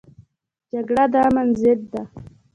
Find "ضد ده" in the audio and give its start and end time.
1.61-2.03